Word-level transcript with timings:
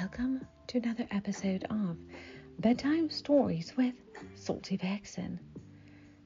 welcome 0.00 0.46
to 0.68 0.78
another 0.78 1.08
episode 1.10 1.64
of 1.70 1.96
Bedtime 2.60 3.10
Stories 3.10 3.76
with 3.76 3.94
Salty 4.36 4.76
Vixen. 4.76 5.40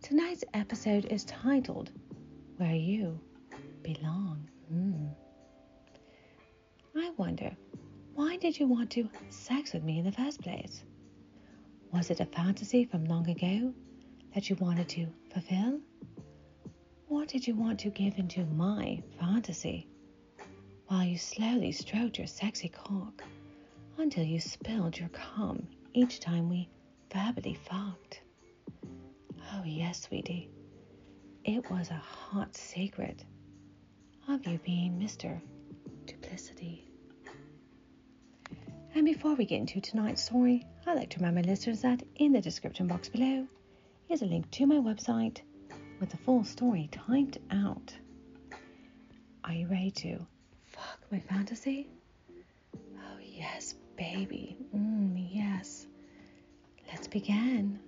Tonight's 0.02 0.44
episode 0.52 1.06
is 1.06 1.24
titled 1.24 1.90
Where 2.58 2.74
You 2.74 3.18
Belong. 3.82 4.46
Mm. 4.70 5.14
I 6.98 7.12
wonder, 7.16 7.50
why 8.12 8.36
did 8.36 8.60
you 8.60 8.66
want 8.66 8.90
to 8.90 9.08
sex 9.30 9.72
with 9.72 9.84
me 9.84 10.00
in 10.00 10.04
the 10.04 10.12
first 10.12 10.42
place? 10.42 10.84
Was 11.94 12.10
it 12.10 12.20
a 12.20 12.26
fantasy 12.26 12.84
from 12.84 13.06
long 13.06 13.26
ago 13.30 13.72
that 14.34 14.50
you 14.50 14.56
wanted 14.56 14.90
to 14.90 15.06
fulfill? 15.32 15.80
Or 17.08 17.24
did 17.24 17.46
you 17.46 17.54
want 17.54 17.80
to 17.80 17.88
give 17.88 18.18
into 18.18 18.44
my 18.44 19.02
fantasy? 19.18 19.88
while 20.88 21.04
you 21.04 21.16
slowly 21.16 21.72
stroked 21.72 22.18
your 22.18 22.26
sexy 22.26 22.68
cock 22.68 23.24
until 23.98 24.24
you 24.24 24.40
spilled 24.40 24.98
your 24.98 25.08
cum 25.10 25.66
each 25.94 26.20
time 26.20 26.48
we 26.48 26.68
verbally 27.12 27.54
fucked. 27.54 28.22
Oh, 29.52 29.62
yes, 29.64 30.02
sweetie, 30.02 30.50
it 31.44 31.68
was 31.70 31.90
a 31.90 31.94
hot 31.94 32.56
secret 32.56 33.24
of 34.28 34.46
you 34.46 34.58
being 34.64 34.98
Mr. 34.98 35.40
Duplicity. 36.06 36.88
And 38.94 39.04
before 39.04 39.34
we 39.34 39.44
get 39.44 39.60
into 39.60 39.80
tonight's 39.80 40.22
story, 40.22 40.66
I'd 40.86 40.96
like 40.96 41.10
to 41.10 41.18
remind 41.18 41.34
my 41.36 41.42
listeners 41.42 41.82
that 41.82 42.02
in 42.16 42.32
the 42.32 42.40
description 42.40 42.86
box 42.86 43.08
below 43.08 43.46
is 44.08 44.22
a 44.22 44.26
link 44.26 44.50
to 44.52 44.66
my 44.66 44.76
website 44.76 45.40
with 45.98 46.10
the 46.10 46.16
full 46.18 46.44
story 46.44 46.88
typed 46.92 47.38
out. 47.50 47.94
Are 49.44 49.52
you 49.52 49.66
ready 49.66 49.90
to 49.90 50.18
fuck 50.66 51.00
my 51.10 51.20
fantasy? 51.20 51.88
Baby. 54.12 54.58
Mm, 54.76 55.26
yes. 55.32 55.86
Let's 56.88 57.08
begin. 57.08 57.78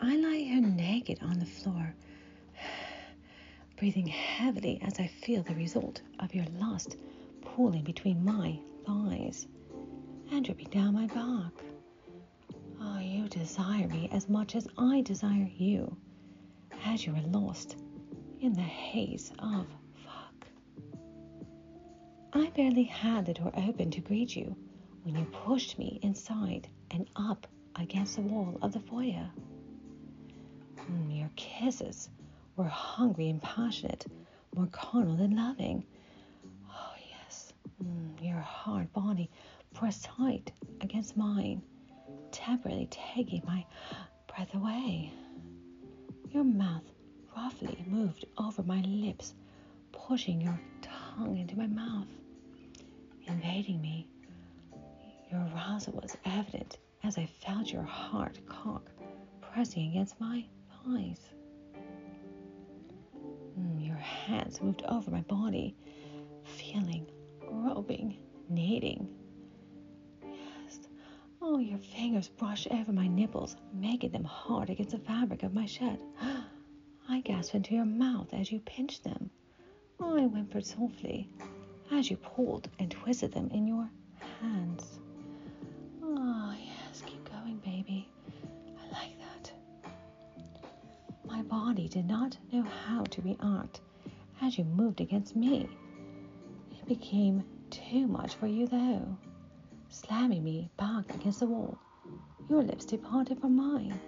I 0.00 0.16
lie 0.16 0.36
here 0.36 0.60
naked 0.60 1.20
on 1.22 1.38
the 1.38 1.46
floor, 1.46 1.94
breathing 3.76 4.08
heavily 4.08 4.80
as 4.82 4.98
I 4.98 5.06
feel 5.06 5.44
the 5.44 5.54
result 5.54 6.02
of 6.18 6.34
your 6.34 6.46
lust 6.58 6.96
pooling 7.40 7.84
between 7.84 8.24
my 8.24 8.58
thighs 8.84 9.46
and 10.32 10.44
dripping 10.44 10.70
down 10.70 10.94
my 10.94 11.06
back. 11.06 11.52
Oh, 12.80 12.98
you 12.98 13.28
desire 13.28 13.86
me 13.86 14.08
as 14.10 14.28
much 14.28 14.56
as 14.56 14.66
I 14.76 15.02
desire 15.02 15.48
you, 15.56 15.96
as 16.84 17.06
you 17.06 17.14
are 17.14 17.22
lost 17.28 17.76
in 18.40 18.54
the 18.54 18.60
haze 18.60 19.32
of. 19.38 19.66
I 22.38 22.50
barely 22.50 22.84
had 22.84 23.26
the 23.26 23.34
door 23.34 23.50
open 23.56 23.90
to 23.90 24.00
greet 24.00 24.36
you 24.36 24.54
when 25.02 25.16
you 25.16 25.24
pushed 25.32 25.76
me 25.76 25.98
inside 26.02 26.68
and 26.92 27.10
up 27.16 27.48
against 27.74 28.14
the 28.14 28.22
wall 28.22 28.56
of 28.62 28.72
the 28.72 28.78
foyer. 28.78 29.28
Mm, 30.88 31.18
your 31.18 31.30
kisses 31.34 32.08
were 32.54 32.68
hungry 32.68 33.28
and 33.28 33.42
passionate, 33.42 34.06
more 34.54 34.68
carnal 34.70 35.16
than 35.16 35.34
loving. 35.34 35.84
Oh, 36.70 36.94
yes, 37.10 37.52
mm, 37.82 38.22
your 38.24 38.40
hard 38.40 38.92
body 38.92 39.28
pressed 39.74 40.04
tight 40.04 40.52
against 40.80 41.16
mine, 41.16 41.60
temporarily 42.30 42.86
taking 42.88 43.42
my 43.46 43.66
breath 44.28 44.54
away. 44.54 45.12
Your 46.30 46.44
mouth 46.44 46.84
roughly 47.36 47.84
moved 47.88 48.26
over 48.38 48.62
my 48.62 48.80
lips, 48.82 49.34
pushing 49.90 50.40
your 50.40 50.60
tongue 50.82 51.36
into 51.36 51.58
my 51.58 51.66
mouth, 51.66 52.06
invading 53.28 53.80
me. 53.80 54.08
Your 55.30 55.40
arousal 55.54 56.00
was 56.02 56.16
evident 56.24 56.78
as 57.04 57.18
I 57.18 57.26
felt 57.26 57.72
your 57.72 57.82
hard 57.82 58.38
cock 58.48 58.90
pressing 59.40 59.90
against 59.90 60.20
my 60.20 60.44
thighs. 60.84 61.20
Mm, 63.58 63.86
your 63.86 63.96
hands 63.96 64.60
moved 64.62 64.82
over 64.88 65.10
my 65.10 65.20
body, 65.22 65.76
feeling, 66.44 67.06
groping, 67.40 68.16
kneading. 68.48 69.08
Yes. 70.22 70.80
Oh, 71.42 71.58
your 71.58 71.78
fingers 71.78 72.28
brushed 72.28 72.68
over 72.70 72.92
my 72.92 73.06
nipples, 73.08 73.56
making 73.74 74.12
them 74.12 74.24
hard 74.24 74.70
against 74.70 74.92
the 74.92 74.98
fabric 74.98 75.42
of 75.42 75.54
my 75.54 75.66
shirt. 75.66 76.00
I 77.08 77.20
gasped 77.20 77.54
into 77.54 77.74
your 77.74 77.84
mouth 77.86 78.32
as 78.32 78.52
you 78.52 78.60
pinched 78.60 79.04
them. 79.04 79.30
I 80.00 80.22
whimpered 80.22 80.66
softly 80.66 81.28
as 81.92 82.10
you 82.10 82.16
pulled 82.16 82.68
and 82.78 82.90
twisted 82.90 83.32
them 83.32 83.48
in 83.52 83.66
your 83.66 83.88
hands. 84.40 85.00
Oh, 86.02 86.54
yes, 86.58 87.02
keep 87.06 87.28
going, 87.30 87.56
baby. 87.58 88.08
I 88.78 88.92
like 88.92 89.18
that. 89.18 89.52
My 91.26 91.42
body 91.42 91.88
did 91.88 92.06
not 92.06 92.36
know 92.52 92.62
how 92.86 93.04
to 93.04 93.22
react 93.22 93.80
as 94.42 94.58
you 94.58 94.64
moved 94.64 95.00
against 95.00 95.36
me. 95.36 95.68
It 96.72 96.86
became 96.86 97.44
too 97.70 98.06
much 98.06 98.34
for 98.34 98.46
you, 98.46 98.66
though. 98.66 99.16
Slamming 99.90 100.44
me 100.44 100.70
back 100.76 101.14
against 101.14 101.40
the 101.40 101.46
wall, 101.46 101.78
your 102.48 102.62
lips 102.62 102.84
departed 102.84 103.40
from 103.40 103.56
mine. 103.56 103.98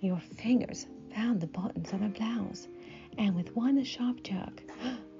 Your 0.00 0.18
fingers 0.20 0.86
found 1.14 1.40
the 1.40 1.46
buttons 1.46 1.92
of 1.92 2.00
my 2.00 2.08
blouse, 2.08 2.68
and 3.18 3.34
with 3.34 3.54
one 3.54 3.82
sharp 3.84 4.22
jerk, 4.22 4.62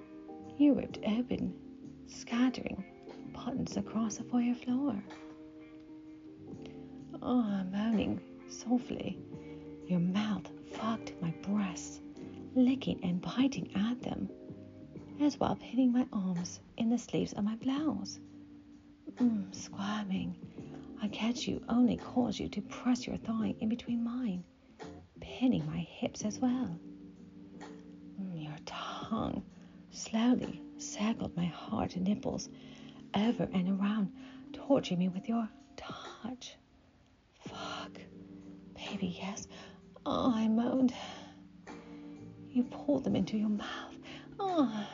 you 0.58 0.74
ripped 0.74 0.98
open, 1.06 1.54
scattering 2.14 2.84
buttons 3.32 3.76
across 3.76 4.16
the 4.16 4.24
foyer 4.24 4.54
floor. 4.54 4.94
Oh, 7.22 7.64
moaning 7.72 8.20
softly, 8.48 9.18
your 9.86 10.00
mouth 10.00 10.48
fucked 10.72 11.14
my 11.20 11.30
breasts, 11.42 12.00
licking 12.54 13.00
and 13.02 13.20
biting 13.20 13.70
at 13.74 14.00
them, 14.02 14.28
as 15.20 15.38
well 15.38 15.56
pinning 15.56 15.92
my 15.92 16.06
arms 16.12 16.60
in 16.76 16.88
the 16.88 16.98
sleeves 16.98 17.32
of 17.32 17.44
my 17.44 17.56
blouse. 17.56 18.20
Mm, 19.16 19.54
squirming, 19.54 20.36
I 21.02 21.08
catch 21.08 21.46
you 21.46 21.62
only 21.68 21.96
cause 21.96 22.38
you 22.38 22.48
to 22.48 22.62
press 22.62 23.06
your 23.06 23.16
thigh 23.18 23.54
in 23.60 23.68
between 23.68 24.02
mine 24.04 24.44
pinning 25.20 25.66
my 25.66 25.78
hips 25.78 26.24
as 26.24 26.38
well. 26.38 26.78
Mm, 28.20 28.44
your 28.44 28.56
tongue 28.66 29.42
slowly 29.94 30.60
circled 30.76 31.36
my 31.36 31.44
hard 31.44 31.96
nipples 31.96 32.48
over 33.14 33.48
and 33.52 33.80
around, 33.80 34.12
torturing 34.52 34.98
me 34.98 35.08
with 35.08 35.28
your 35.28 35.48
touch. 35.76 36.56
Fuck. 37.38 38.00
Baby, 38.74 39.16
yes. 39.20 39.46
Oh, 40.04 40.32
I 40.34 40.48
moaned. 40.48 40.92
You 42.50 42.64
pulled 42.64 43.04
them 43.04 43.14
into 43.14 43.38
your 43.38 43.48
mouth. 43.48 43.96
Oh, 44.40 44.86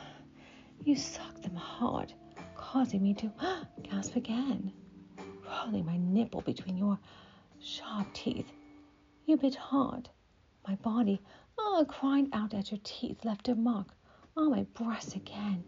you 0.83 0.95
sucked 0.95 1.43
them 1.43 1.55
hard, 1.55 2.13
causing 2.55 3.01
me 3.01 3.15
to 3.15 3.31
gasp 3.83 4.15
again, 4.15 4.71
rolling 5.43 5.85
my 5.85 5.97
nipple 5.97 6.41
between 6.41 6.77
your 6.77 6.99
sharp 7.59 8.13
teeth. 8.13 8.51
You 9.25 9.37
bit 9.37 9.55
hard, 9.55 10.09
my 10.67 10.75
body, 10.75 11.21
ah, 11.57 11.79
oh, 11.79 11.85
crying 11.85 12.29
out 12.33 12.53
as 12.53 12.71
your 12.71 12.79
teeth 12.83 13.25
left 13.25 13.49
a 13.49 13.55
mark 13.55 13.87
on 14.37 14.51
my 14.51 14.63
breast 14.73 15.15
again 15.15 15.63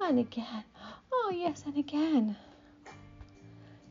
and 0.00 0.18
again. 0.18 0.64
Oh, 1.12 1.32
yes, 1.34 1.64
and 1.66 1.76
again. 1.76 2.36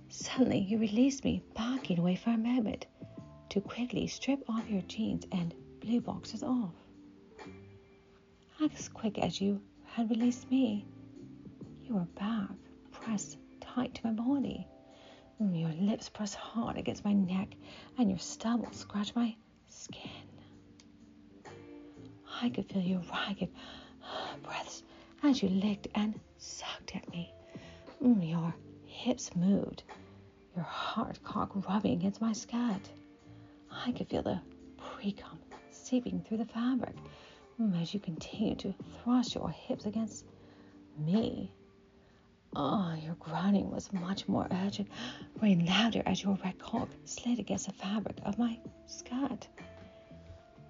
Suddenly, 0.09 0.59
you 0.59 0.77
release 0.77 1.23
me, 1.23 1.43
backing 1.55 1.99
away 1.99 2.15
for 2.15 2.31
a 2.31 2.37
moment 2.37 2.85
to 3.49 3.61
quickly 3.61 4.07
strip 4.07 4.43
off 4.49 4.69
your 4.69 4.81
jeans 4.83 5.25
and 5.31 5.53
blue 5.81 6.01
boxers 6.01 6.44
off. 6.44 6.73
As 8.73 8.89
quick 8.89 9.19
as 9.19 9.39
you 9.39 9.61
had 9.85 10.09
released 10.09 10.50
me, 10.50 10.85
you 11.83 11.95
were 11.95 12.07
back, 12.19 12.50
pressed 12.91 13.38
tight 13.61 13.93
to 13.95 14.07
my 14.07 14.13
body. 14.13 14.67
Mm, 15.41 15.59
your 15.59 15.69
lips 15.88 16.09
pressed 16.09 16.35
hard 16.35 16.77
against 16.77 17.05
my 17.05 17.13
neck, 17.13 17.55
and 17.97 18.09
your 18.09 18.19
stubble 18.19 18.71
scratched 18.71 19.15
my 19.15 19.35
skin. 19.69 20.09
I 22.41 22.50
could 22.50 22.65
feel 22.69 22.81
your 22.81 23.01
ragged 23.11 23.50
as 25.23 25.41
you 25.41 25.49
licked 25.49 25.87
and 25.95 26.19
sucked 26.37 26.95
at 26.95 27.09
me. 27.11 27.33
Mm, 28.03 28.29
your 28.29 28.53
hips 28.85 29.35
moved, 29.35 29.83
your 30.55 30.65
hard 30.65 31.21
cock 31.23 31.51
rubbing 31.67 31.93
against 31.93 32.21
my 32.21 32.33
skirt. 32.33 32.91
I 33.71 33.91
could 33.91 34.09
feel 34.09 34.23
the 34.23 34.39
pre-cum 34.77 35.39
seeping 35.71 36.21
through 36.21 36.37
the 36.37 36.45
fabric 36.45 36.95
mm, 37.59 37.81
as 37.81 37.93
you 37.93 37.99
continued 37.99 38.59
to 38.59 38.73
thrust 39.03 39.35
your 39.35 39.49
hips 39.49 39.85
against 39.85 40.25
me. 40.97 41.51
Oh, 42.55 42.95
your 43.03 43.15
groaning 43.15 43.69
was 43.69 43.91
much 43.93 44.27
more 44.27 44.47
urgent, 44.51 44.89
growing 45.37 45.65
louder 45.65 46.01
as 46.05 46.23
your 46.23 46.37
red 46.43 46.57
cock 46.59 46.89
slid 47.05 47.39
against 47.39 47.67
the 47.67 47.73
fabric 47.73 48.17
of 48.23 48.39
my 48.39 48.57
skirt. 48.85 49.47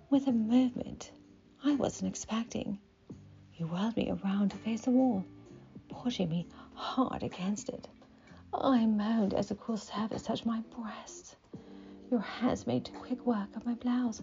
With 0.09 0.27
a 0.27 0.31
movement 0.31 1.11
I 1.63 1.75
wasn't 1.75 2.09
expecting, 2.09 2.79
You 3.57 3.65
whirled 3.65 3.98
me 3.98 4.12
around 4.12 4.51
to 4.51 4.57
face 4.57 4.81
the 4.81 4.92
wall, 4.92 5.25
pushing 5.89 6.30
me 6.30 6.48
hard 6.75 7.24
against 7.24 7.69
it. 7.69 7.88
I 8.54 8.86
moaned 8.86 9.33
as 9.33 9.50
the 9.50 9.56
cool 9.56 9.77
surface 9.77 10.21
touched 10.21 10.45
my 10.45 10.62
breast. 10.80 11.38
Your 12.12 12.19
hands 12.19 12.68
made 12.68 12.92
quick 13.01 13.25
work 13.25 13.56
of 13.56 13.65
my 13.65 13.74
blouse, 13.74 14.21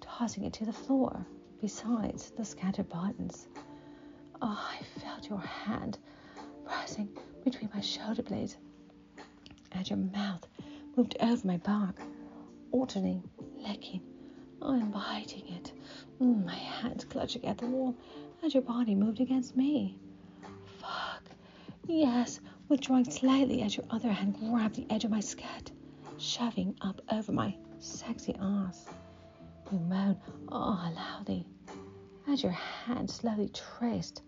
tossing 0.00 0.44
it 0.44 0.54
to 0.54 0.64
the 0.64 0.72
floor, 0.72 1.26
besides 1.60 2.30
the 2.30 2.46
scattered 2.46 2.88
buttons. 2.88 3.46
Oh, 4.40 4.70
I 4.72 4.82
felt 5.00 5.28
your 5.28 5.40
hand 5.40 5.98
pressing 6.64 7.10
between 7.44 7.68
my 7.74 7.82
shoulder 7.82 8.22
blades, 8.22 8.56
and 9.72 9.88
your 9.88 9.98
mouth 9.98 10.46
moved 10.96 11.16
over 11.20 11.46
my 11.46 11.58
back, 11.58 12.00
alternating, 12.72 13.28
licking. 13.58 14.00
I'm 14.62 14.90
biting 14.90 15.46
it. 15.48 15.72
Mm, 16.20 16.44
my 16.44 16.54
hands 16.54 17.04
clutching 17.04 17.44
at 17.44 17.58
the 17.58 17.66
wall, 17.66 17.94
as 18.44 18.54
your 18.54 18.62
body 18.62 18.94
moved 18.94 19.20
against 19.20 19.56
me. 19.56 19.98
Fuck. 20.78 21.22
Yes, 21.86 22.40
withdrawing 22.68 23.10
slightly 23.10 23.62
as 23.62 23.76
your 23.76 23.86
other 23.90 24.12
hand 24.12 24.38
grabbed 24.38 24.76
the 24.76 24.86
edge 24.90 25.04
of 25.04 25.10
my 25.10 25.20
skirt 25.20 25.70
shoving 26.18 26.76
up 26.80 27.00
over 27.10 27.32
my 27.32 27.54
sexy 27.78 28.34
ass. 28.40 28.86
You 29.70 29.78
moan, 29.78 30.16
oh, 30.50 30.92
loudly, 30.94 31.46
as 32.28 32.42
your 32.42 32.52
hand 32.52 33.10
slowly 33.10 33.50
traced 33.50 34.22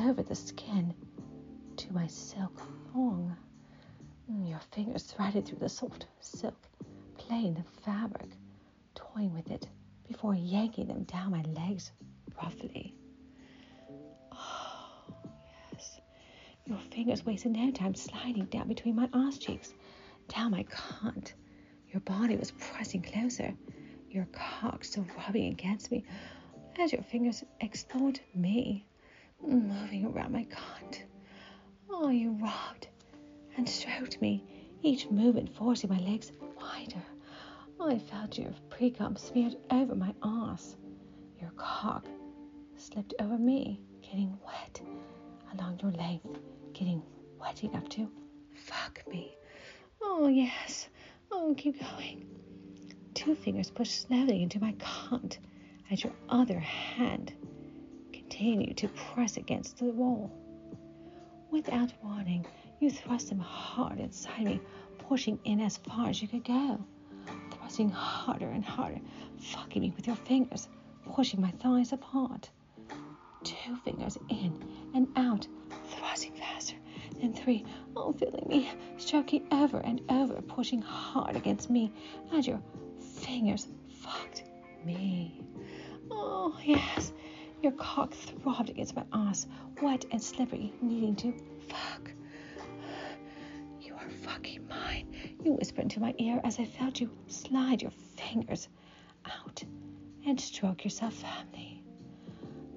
over 0.00 0.22
the 0.22 0.34
skin 0.34 0.94
to 1.76 1.92
my 1.92 2.06
silk 2.06 2.60
thong. 2.92 3.36
Your 4.28 4.60
fingers 4.72 5.04
threaded 5.04 5.46
through 5.46 5.58
the 5.58 5.68
soft 5.68 6.06
silk, 6.20 6.66
playing 7.18 7.54
the 7.54 7.62
fabric, 7.82 8.30
toying 9.14 9.32
with 9.32 9.50
it 9.50 9.68
before 10.08 10.34
yanking 10.34 10.86
them 10.86 11.04
down 11.04 11.30
my 11.30 11.42
legs 11.42 11.92
roughly. 12.42 12.94
Oh, 14.32 15.14
yes. 15.72 16.00
Your 16.66 16.78
fingers 16.90 17.24
wasted 17.24 17.52
no 17.52 17.70
time 17.70 17.94
sliding 17.94 18.46
down 18.46 18.68
between 18.68 18.96
my 18.96 19.08
ass 19.14 19.38
cheeks 19.38 19.72
down 20.28 20.50
my 20.50 20.64
cunt. 20.64 21.32
Your 21.92 22.00
body 22.00 22.36
was 22.36 22.50
pressing 22.52 23.02
closer, 23.02 23.54
your 24.10 24.26
cock 24.32 24.84
still 24.84 25.06
rubbing 25.16 25.52
against 25.52 25.90
me 25.90 26.04
as 26.78 26.92
your 26.92 27.02
fingers 27.02 27.44
explored 27.60 28.18
me, 28.34 28.84
moving 29.40 30.06
around 30.06 30.32
my 30.32 30.44
cunt. 30.44 31.02
Oh, 31.88 32.08
you 32.08 32.30
rubbed 32.32 32.88
and 33.56 33.68
stroked 33.68 34.20
me, 34.20 34.42
each 34.82 35.08
movement 35.08 35.54
forcing 35.54 35.90
my 35.90 36.00
legs 36.00 36.32
wider. 36.56 37.02
Oh, 37.80 37.90
I 37.90 37.98
felt 37.98 38.38
your 38.38 38.52
pre-cum 38.70 39.16
smeared 39.16 39.56
over 39.70 39.94
my 39.94 40.14
ass. 40.22 40.76
Your 41.40 41.50
cock 41.56 42.06
slipped 42.76 43.14
over 43.18 43.36
me, 43.36 43.80
getting 44.00 44.38
wet 44.44 44.80
along 45.52 45.80
your 45.82 45.90
length, 45.92 46.38
getting 46.72 47.02
wet 47.38 47.62
enough 47.64 47.88
to 47.90 48.10
fuck 48.54 49.02
me. 49.08 49.36
Oh, 50.00 50.28
yes. 50.28 50.88
Oh, 51.30 51.54
keep 51.56 51.80
going. 51.80 52.26
Two 53.14 53.34
fingers 53.34 53.70
pushed 53.70 54.02
slowly 54.06 54.42
into 54.42 54.60
my 54.60 54.72
cunt 54.74 55.38
as 55.90 56.02
your 56.02 56.12
other 56.28 56.58
hand 56.58 57.32
continued 58.12 58.76
to 58.78 58.88
press 58.88 59.36
against 59.36 59.78
the 59.78 59.84
wall. 59.86 60.30
Without 61.50 61.92
warning, 62.02 62.46
you 62.80 62.90
thrust 62.90 63.28
them 63.28 63.38
hard 63.38 64.00
inside 64.00 64.44
me, 64.44 64.60
pushing 64.98 65.38
in 65.44 65.60
as 65.60 65.76
far 65.76 66.08
as 66.08 66.20
you 66.20 66.28
could 66.28 66.44
go, 66.44 66.84
thrusting 67.74 67.90
harder 67.90 68.46
and 68.50 68.64
harder, 68.64 69.00
fucking 69.40 69.82
me 69.82 69.92
with 69.96 70.06
your 70.06 70.14
fingers, 70.14 70.68
pushing 71.12 71.40
my 71.40 71.50
thighs 71.60 71.92
apart. 71.92 72.48
Two 73.42 73.74
fingers 73.84 74.16
in 74.28 74.64
and 74.94 75.08
out, 75.16 75.48
thrusting 75.88 76.34
faster, 76.34 76.76
and 77.20 77.36
three, 77.36 77.64
oh, 77.96 78.12
feeling 78.12 78.46
me, 78.48 78.70
stroking 78.96 79.44
over 79.50 79.78
and 79.80 80.00
over, 80.08 80.40
pushing 80.42 80.80
hard 80.80 81.34
against 81.34 81.68
me 81.68 81.92
as 82.32 82.46
your 82.46 82.62
fingers 83.16 83.66
fucked 83.90 84.44
me. 84.84 85.42
Oh, 86.12 86.56
yes, 86.62 87.12
your 87.60 87.72
cock 87.72 88.14
throbbed 88.14 88.70
against 88.70 88.94
my 88.94 89.04
ass, 89.12 89.48
wet 89.82 90.04
and 90.12 90.22
slippery, 90.22 90.72
needing 90.80 91.16
to 91.16 91.34
fuck. 91.66 92.12
Are 94.04 94.10
fucking 94.10 94.68
mine, 94.68 95.14
you 95.42 95.52
whispered 95.52 95.84
into 95.84 95.98
my 95.98 96.14
ear 96.18 96.38
as 96.44 96.58
I 96.58 96.66
felt 96.66 97.00
you 97.00 97.10
slide 97.26 97.80
your 97.80 97.90
fingers 97.90 98.68
out 99.24 99.64
and 100.26 100.38
stroke 100.38 100.84
yourself 100.84 101.14
firmly. 101.14 101.82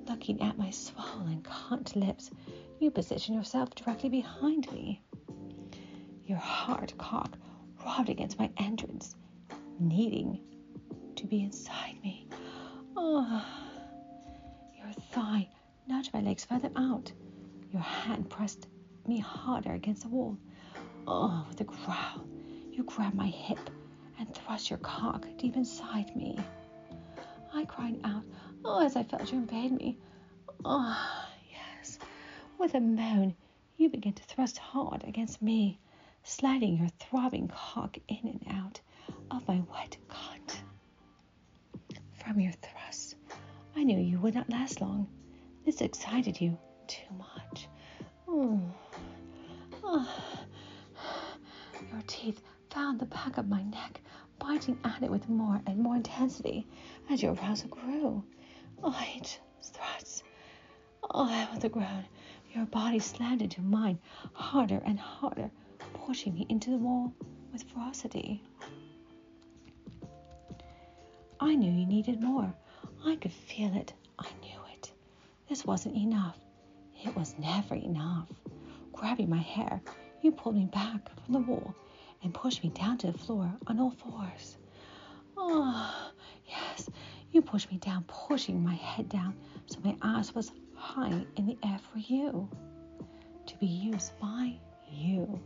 Looking 0.08 0.42
at 0.42 0.58
my 0.58 0.70
swollen 0.70 1.42
cunt 1.42 1.98
lips, 1.98 2.32
you 2.80 2.92
position 2.92 3.34
yourself 3.34 3.76
directly 3.76 4.08
behind 4.08 4.72
me. 4.72 5.02
Your 6.26 6.38
hard 6.38 6.98
cock 6.98 7.38
rubbed 7.86 8.08
against 8.08 8.40
my 8.40 8.50
entrance, 8.56 9.14
needing 9.82 10.40
to 11.18 11.28
be 11.28 11.44
inside 11.44 12.02
me. 12.02 12.30
Oh, 12.96 13.46
your 14.78 14.94
thigh 15.12 15.50
nudged 15.88 16.14
my 16.14 16.22
legs 16.22 16.46
further 16.46 16.72
out. 16.78 17.12
Your 17.74 17.82
hand 17.82 18.30
pressed 18.30 18.70
me 19.06 19.20
harder 19.20 19.74
against 19.74 20.04
the 20.04 20.10
wall. 20.10 20.38
Oh, 21.10 21.46
with 21.48 21.62
a 21.62 21.64
growl, 21.64 22.28
you 22.70 22.84
grabbed 22.84 23.16
my 23.16 23.28
hip 23.28 23.70
and 24.20 24.34
thrust 24.36 24.70
your 24.70 24.80
cock 24.80 25.26
deep 25.38 25.56
inside 25.56 26.14
me. 26.18 26.38
I 27.54 27.64
cried 27.64 27.98
out, 28.04 28.24
oh, 28.66 28.86
as 28.86 28.98
I 28.98 29.04
felt 29.04 29.32
you 29.32 29.38
invade 29.38 29.72
me. 29.72 29.98
Oh, 30.66 31.26
yes. 31.50 31.98
with 32.58 32.74
a 32.76 32.82
moan, 32.82 33.34
you 33.78 33.88
begin 33.88 34.12
to 34.14 34.24
thrust 34.24 34.58
hard 34.58 35.06
against 35.06 35.42
me, 35.42 35.80
sliding 36.24 36.78
your 36.78 36.90
throbbing 37.00 37.48
cock 37.48 37.98
in 38.10 38.20
and 38.24 38.46
out 38.52 38.82
of 39.32 39.48
my 39.48 39.62
wet 39.72 39.96
cunt. 40.10 40.58
From 42.22 42.42
your 42.42 42.52
thrusts, 42.52 43.16
I 43.78 43.84
knew 43.84 43.98
you 43.98 44.20
would 44.20 44.36
not 44.36 44.50
last 44.50 44.82
long. 44.82 45.08
This 45.64 45.80
excited 45.80 46.42
you 46.42 46.58
too 46.88 47.14
much. 47.18 47.70
Oh. 48.28 48.60
Your 51.92 52.02
teeth 52.08 52.42
found 52.70 53.00
the 53.00 53.06
back 53.06 53.38
of 53.38 53.48
my 53.48 53.64
neck, 53.64 54.02
biting 54.40 54.80
at 54.84 55.04
it 55.04 55.10
with 55.10 55.30
more 55.30 55.62
and 55.66 55.80
more 55.80 55.96
intensity 55.96 56.68
as 57.10 57.22
your 57.24 57.34
arousal 57.34 57.70
grew. 57.70 58.24
Oh, 58.84 59.06
each 59.16 59.40
thrust. 59.62 60.24
Oh, 61.10 61.50
with 61.54 61.64
a 61.64 61.70
groan, 61.70 62.06
your 62.54 62.66
body 62.66 63.00
slammed 63.00 63.42
into 63.42 63.62
mine 63.62 64.00
harder 64.34 64.82
and 64.86 65.00
harder, 65.00 65.50
pushing 65.94 66.34
me 66.34 66.46
into 66.50 66.72
the 66.72 66.78
wall 66.78 67.14
with 67.52 67.64
ferocity. 67.64 68.44
I 71.40 71.56
knew 71.56 71.72
you 71.72 71.86
needed 71.86 72.22
more. 72.22 72.54
I 73.06 73.16
could 73.16 73.32
feel 73.32 73.76
it. 73.76 73.94
I 74.20 74.28
knew 74.42 74.60
it. 74.74 74.92
This 75.48 75.66
wasn't 75.66 75.96
enough. 75.96 76.38
It 77.06 77.16
was 77.16 77.36
never 77.38 77.76
enough. 77.76 78.28
Grabbing 78.92 79.30
my 79.30 79.38
hair, 79.38 79.82
you 80.22 80.32
pulled 80.32 80.56
me 80.56 80.66
back 80.66 81.10
from 81.24 81.34
the 81.34 81.40
wall 81.40 81.76
and 82.24 82.34
pushed 82.34 82.64
me 82.64 82.70
down 82.70 82.98
to 83.00 83.12
the 83.12 83.18
floor 83.18 83.52
on 83.68 83.80
all 83.80 83.92
fours. 83.92 84.58
Oh, 85.38 86.12
yes, 86.48 86.90
you 87.32 87.42
pushed 87.42 87.72
me 87.72 87.78
down, 87.78 88.06
pushing 88.08 88.64
my 88.64 88.74
head 88.74 89.10
down 89.10 89.36
so 89.68 89.80
my 89.84 89.96
ass 90.02 90.34
was 90.34 90.52
high 90.76 91.26
in 91.36 91.46
the 91.46 91.58
air 91.64 91.80
for 91.92 92.00
you, 92.00 92.50
to 93.46 93.58
be 93.58 93.68
used 93.68 94.18
by 94.20 94.54
you. 94.92 95.40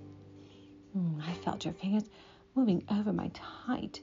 Mm, 0.96 1.22
I 1.28 1.34
felt 1.34 1.66
your 1.66 1.74
fingers 1.74 2.10
moving 2.56 2.84
over 2.92 3.14
my 3.14 3.30
tight 3.34 4.02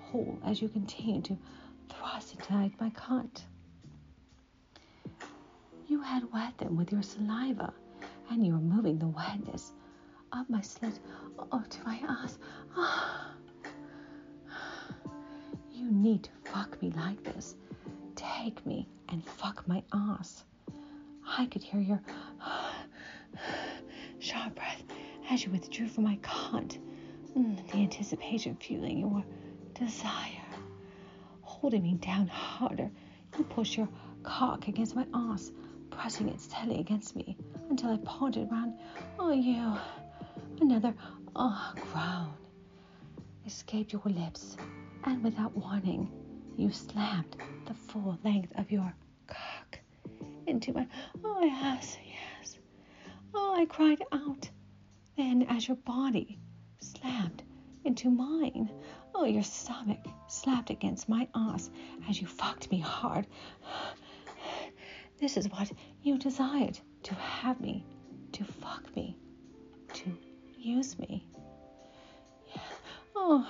hole 0.00 0.38
as 0.44 0.60
you 0.60 0.68
continued 0.68 1.24
to 1.26 1.38
thrust 1.88 2.34
inside 2.34 2.72
my 2.80 2.90
cunt. 2.90 3.42
You 5.86 6.00
had 6.00 6.32
wet 6.32 6.56
them 6.58 6.76
with 6.76 6.92
your 6.92 7.02
saliva, 7.02 7.72
and 8.30 8.46
you 8.46 8.52
were 8.52 8.58
moving 8.58 8.98
the 8.98 9.08
wetness 9.08 9.72
up 10.32 10.48
my 10.48 10.60
slit 10.60 10.98
oh, 11.52 11.62
to 11.68 11.84
my 11.84 12.00
ass. 12.08 12.38
Oh. 12.76 13.26
You 15.72 15.90
need 15.90 16.24
to 16.24 16.30
fuck 16.44 16.80
me 16.82 16.92
like 16.94 17.22
this. 17.24 17.56
Take 18.14 18.64
me 18.66 18.86
and 19.08 19.24
fuck 19.24 19.66
my 19.66 19.82
ass. 19.92 20.44
I 21.26 21.46
could 21.46 21.62
hear 21.62 21.80
your 21.80 22.02
sharp 24.18 24.54
breath 24.54 24.82
as 25.30 25.44
you 25.44 25.50
withdrew 25.50 25.88
from 25.88 26.04
my 26.04 26.16
cunt. 26.22 26.78
Mm, 27.36 27.70
the 27.70 27.78
anticipation 27.78 28.56
fueling 28.56 28.98
your 28.98 29.24
desire. 29.74 30.44
Holding 31.42 31.82
me 31.82 31.94
down 31.94 32.26
harder, 32.26 32.90
you 33.38 33.44
pushed 33.44 33.76
your 33.76 33.88
cock 34.22 34.68
against 34.68 34.96
my 34.96 35.06
ass, 35.14 35.52
pressing 35.90 36.28
it 36.28 36.40
steadily 36.40 36.80
against 36.80 37.14
me 37.16 37.36
until 37.68 37.90
I 37.90 37.98
pointed 38.04 38.50
round. 38.50 38.74
Oh, 39.18 39.30
you. 39.32 39.76
Another 40.82 40.96
oh, 41.36 41.72
groan 41.92 42.32
escaped 43.44 43.92
your 43.92 44.00
lips, 44.06 44.56
and 45.04 45.22
without 45.22 45.54
warning, 45.54 46.10
you 46.56 46.72
slammed 46.72 47.36
the 47.66 47.74
full 47.74 48.18
length 48.24 48.50
of 48.56 48.70
your 48.70 48.90
cock 49.26 49.78
into 50.46 50.72
my. 50.72 50.86
Oh, 51.22 51.44
yes, 51.44 51.98
yes. 52.06 52.58
Oh, 53.34 53.54
I 53.60 53.66
cried 53.66 54.02
out. 54.10 54.48
Then, 55.18 55.42
as 55.50 55.68
your 55.68 55.76
body 55.76 56.38
slammed 56.78 57.42
into 57.84 58.08
mine, 58.08 58.70
oh, 59.14 59.26
your 59.26 59.42
stomach 59.42 60.06
slapped 60.28 60.70
against 60.70 61.10
my 61.10 61.28
ass 61.34 61.68
as 62.08 62.22
you 62.22 62.26
fucked 62.26 62.70
me 62.70 62.78
hard. 62.78 63.26
This 65.18 65.36
is 65.36 65.46
what 65.50 65.70
you 66.02 66.16
desired 66.16 66.80
to 67.02 67.14
have 67.16 67.60
me, 67.60 67.84
to 68.32 68.44
fuck 68.44 68.96
me, 68.96 69.18
to 69.92 70.16
use 70.60 70.98
me. 70.98 71.26
Yeah. 72.54 72.62
Oh, 73.16 73.48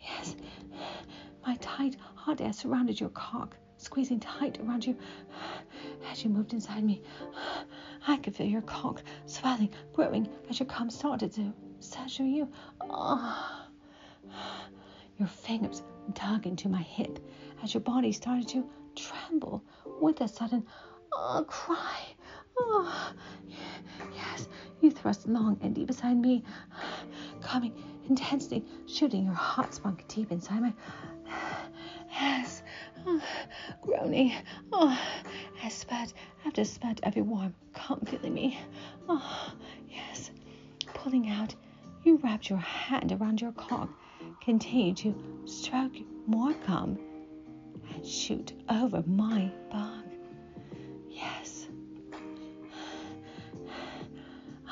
yes. 0.00 0.36
My 1.46 1.56
tight, 1.56 1.96
hot 2.14 2.40
ass 2.40 2.58
surrounded 2.58 2.98
your 3.00 3.10
cock, 3.10 3.56
squeezing 3.76 4.20
tight 4.20 4.58
around 4.60 4.84
you 4.84 4.96
as 6.10 6.24
you 6.24 6.30
moved 6.30 6.52
inside 6.52 6.84
me. 6.84 7.02
I 8.06 8.16
could 8.16 8.34
feel 8.34 8.46
your 8.46 8.62
cock 8.62 9.02
swelling, 9.26 9.70
growing 9.92 10.28
as 10.50 10.58
your 10.58 10.66
cum 10.66 10.90
started 10.90 11.32
to 11.34 11.52
saturate 11.80 12.34
you. 12.34 12.48
Oh. 12.80 13.66
Your 15.18 15.28
fingers 15.28 15.82
dug 16.12 16.46
into 16.46 16.68
my 16.68 16.82
hip 16.82 17.18
as 17.62 17.74
your 17.74 17.80
body 17.80 18.12
started 18.12 18.48
to 18.48 18.68
tremble 18.94 19.64
with 20.00 20.20
a 20.20 20.28
sudden 20.28 20.64
oh, 21.12 21.44
cry. 21.48 21.98
Oh, 22.60 23.12
yes, 24.14 24.48
you 24.80 24.90
thrust 24.90 25.26
long 25.28 25.58
and 25.62 25.74
deep 25.74 25.86
beside 25.86 26.16
me, 26.16 26.44
coming 27.40 27.72
intensely, 28.08 28.64
shooting 28.86 29.24
your 29.24 29.34
hot 29.34 29.74
spunk 29.74 30.06
deep 30.08 30.32
inside 30.32 30.60
my 30.62 30.72
yes, 32.10 32.62
oh, 33.06 33.22
groaning. 33.82 34.32
Oh, 34.72 34.98
as 35.62 35.74
spat 35.74 36.12
after 36.46 36.64
spat 36.64 37.00
every 37.02 37.22
warm 37.22 37.54
filling 38.04 38.34
me. 38.34 38.58
Oh, 39.08 39.52
yes, 39.88 40.30
pulling 40.94 41.28
out, 41.30 41.54
you 42.04 42.16
wrapped 42.22 42.50
your 42.50 42.58
hand 42.58 43.12
around 43.12 43.40
your 43.40 43.52
cock, 43.52 43.88
continued 44.40 44.96
to 44.98 45.14
stroke 45.46 45.94
more 46.26 46.54
cum, 46.66 46.98
and 47.94 48.06
shoot 48.06 48.52
over 48.68 49.02
my 49.06 49.50
bum. 49.70 50.07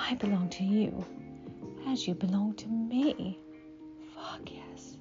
I 0.08 0.14
belong 0.14 0.48
to 0.50 0.64
you 0.64 1.04
as 1.88 2.06
you 2.06 2.14
belong 2.14 2.54
to 2.54 2.68
me. 2.68 3.40
Fuck 4.14 4.52
yes. 4.52 4.96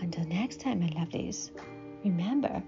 Until 0.00 0.24
next 0.26 0.60
time, 0.60 0.80
my 0.80 0.88
lovelies, 0.88 1.52
remember 2.04 2.60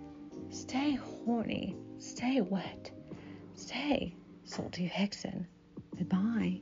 stay 0.50 0.94
horny, 0.94 1.74
stay 1.98 2.40
wet, 2.40 2.92
stay 3.54 4.14
salty 4.44 4.90
Vixen. 4.96 5.46
Goodbye. 5.98 6.60